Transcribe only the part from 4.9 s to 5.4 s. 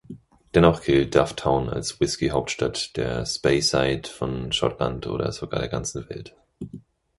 oder